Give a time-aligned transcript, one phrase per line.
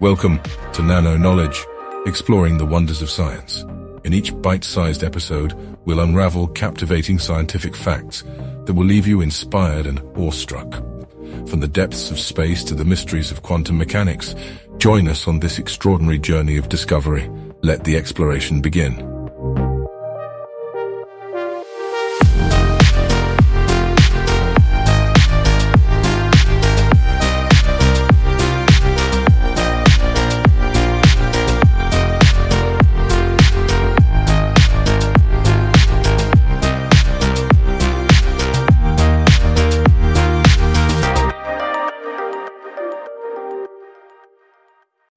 [0.00, 0.40] Welcome
[0.72, 1.62] to Nano Knowledge,
[2.06, 3.66] exploring the wonders of science.
[4.02, 5.52] In each bite-sized episode,
[5.84, 8.24] we'll unravel captivating scientific facts
[8.64, 10.72] that will leave you inspired and awestruck.
[11.46, 14.34] From the depths of space to the mysteries of quantum mechanics,
[14.78, 17.30] join us on this extraordinary journey of discovery.
[17.60, 19.09] Let the exploration begin.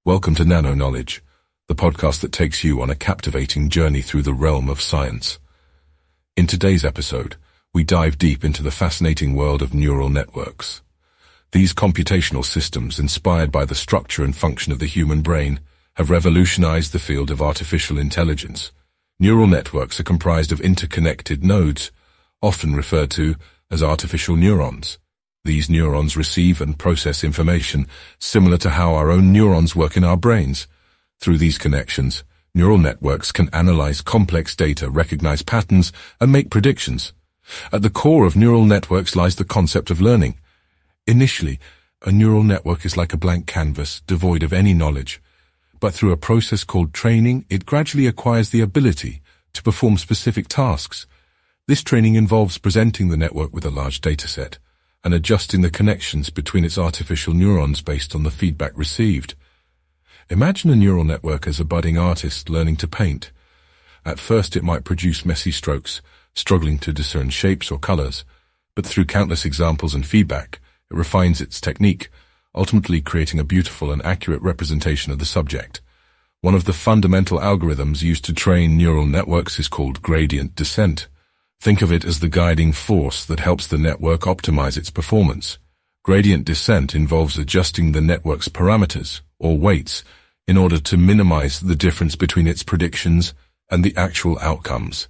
[0.06, 1.24] Welcome to Nano Knowledge,
[1.70, 5.40] the podcast that takes you on a captivating journey through the realm of science.
[6.36, 7.38] In today's episode,
[7.74, 10.82] we dive deep into the fascinating world of neural networks.
[11.54, 15.62] These computational systems, inspired by the structure and function of the human brain,
[15.94, 18.74] have revolutionized the field of artificial intelligence.
[19.22, 21.94] Neural networks are comprised of interconnected nodes,
[22.42, 23.36] often referred to
[23.72, 24.98] as artificial neurons.
[25.46, 27.86] These neurons receive and process information
[28.18, 30.68] similar to how our own neurons work in our brains.
[31.20, 32.24] Through these connections,
[32.56, 35.92] neural networks can analyze complex data, recognize patterns,
[36.22, 37.12] and make predictions.
[37.74, 40.40] At the core of neural networks lies the concept of learning.
[41.08, 41.60] Initially,
[42.06, 45.22] a neural network is like a blank canvas, devoid of any knowledge.
[45.82, 51.06] But through a process called training, it gradually acquires the ability to perform specific tasks.
[51.68, 54.58] This training involves presenting the network with a large dataset
[55.04, 59.36] and adjusting the connections between its artificial neurons based on the feedback received.
[60.30, 63.32] Imagine a neural network as a budding artist learning to paint.
[64.06, 66.02] At first it might produce messy strokes,
[66.34, 68.24] struggling to discern shapes or colors,
[68.76, 72.10] but through countless examples and feedback, it refines its technique,
[72.56, 75.82] ultimately creating a beautiful and accurate representation of the subject.
[76.42, 81.08] One of the fundamental algorithms used to train neural networks is called gradient descent.
[81.64, 85.60] Think of it as the guiding force that helps the network optimize its performance.
[86.04, 90.04] Gradient descent involves adjusting the network's parameters, or weights,
[90.46, 93.34] in order to minimize the difference between its predictions
[93.72, 95.08] and the actual outcomes.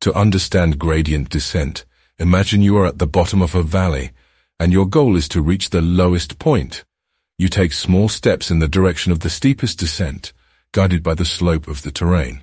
[0.00, 1.86] To understand gradient descent,
[2.18, 4.10] imagine you are at the bottom of a valley,
[4.58, 6.84] and your goal is to reach the lowest point.
[7.38, 10.34] You take small steps in the direction of the steepest descent,
[10.72, 12.42] guided by the slope of the terrain.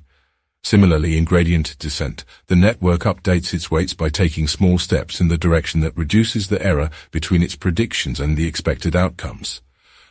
[0.64, 5.38] Similarly, in gradient descent, the network updates its weights by taking small steps in the
[5.38, 9.62] direction that reduces the error between its predictions and the expected outcomes.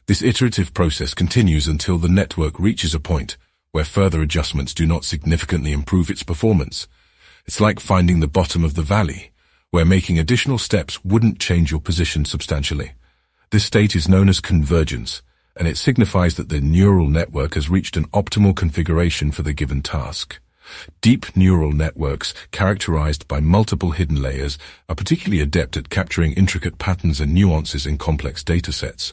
[0.06, 3.36] This iterative process continues until the network reaches a point
[3.72, 6.88] where further adjustments do not significantly improve its performance.
[7.44, 9.32] It's like finding the bottom of the valley,
[9.70, 12.92] where making additional steps wouldn't change your position substantially.
[13.50, 15.20] This state is known as convergence,
[15.56, 19.82] and it signifies that the neural network has reached an optimal configuration for the given
[19.82, 20.38] task.
[21.00, 24.58] Deep neural networks, characterized by multiple hidden layers,
[24.88, 29.12] are particularly adept at capturing intricate patterns and nuances in complex datasets.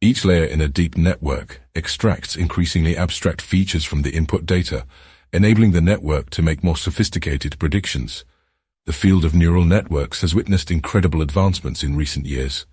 [0.00, 4.86] Each layer in a deep network extracts increasingly abstract features from the input data,
[5.32, 8.24] enabling the network to make more sophisticated predictions.
[8.86, 12.66] The field of neural networks has witnessed incredible advancements in recent years.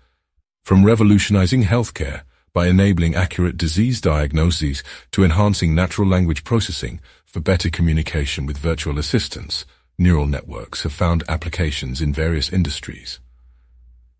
[0.62, 2.22] From revolutionizing healthcare
[2.54, 8.96] by enabling accurate disease diagnoses to enhancing natural language processing for better communication with virtual
[8.96, 9.66] assistants,
[9.98, 13.18] neural networks have found applications in various industries.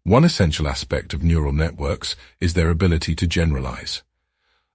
[0.03, 4.03] One essential aspect of neural networks is their ability to generalize.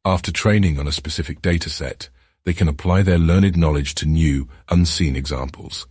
[0.06, 2.08] After training on a specific dataset,
[2.46, 5.86] they can apply their learned knowledge to new, unseen examples.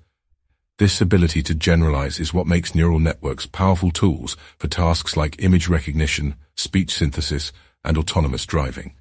[0.78, 5.66] This ability to generalize is what makes neural networks powerful tools for tasks like image
[5.66, 7.52] recognition, speech synthesis,
[7.84, 8.94] and autonomous driving.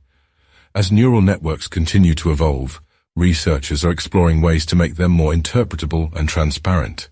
[0.74, 2.82] As neural networks continue to evolve,
[3.16, 7.12] researchers are exploring ways to make them more interpretable and transparent.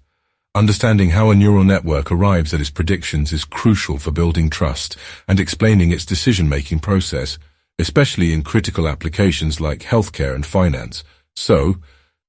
[0.56, 4.98] Understanding how a neural network arrives at its predictions is crucial for building trust
[5.28, 7.38] and explaining its decision-making process,
[7.78, 11.04] especially in critical applications like healthcare and finance.
[11.36, 11.76] So,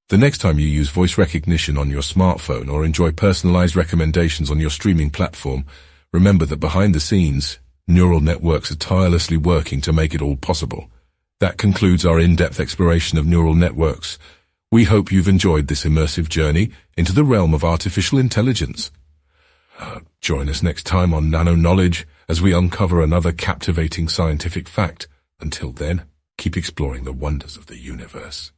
[0.09, 4.61] the next time you use voice recognition on your smartphone or enjoy personalized recommendations on
[4.61, 5.65] your streaming platform,
[6.13, 7.59] remember that behind the scenes,
[7.89, 10.89] neural networks are tirelessly working to make it all possible.
[11.41, 14.17] That concludes our in-depth exploration of neural networks.
[14.71, 18.93] We hope you've enjoyed this immersive journey into the realm of artificial intelligence.
[19.79, 25.09] Uh, join us next time on Nano Knowledge as we uncover another captivating scientific fact.
[25.41, 26.05] Until then,
[26.39, 28.53] keep exploring the wonders of the universe.